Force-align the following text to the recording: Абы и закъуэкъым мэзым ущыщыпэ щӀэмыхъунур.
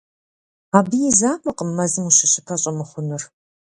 Абы 0.77 0.95
и 1.09 1.11
закъуэкъым 1.17 1.69
мэзым 1.77 2.05
ущыщыпэ 2.09 2.55
щӀэмыхъунур. 2.61 3.23